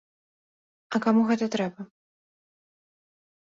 А 0.97 1.01
каму 1.05 1.21
гэта 1.29 1.45
трэба? 1.57 1.81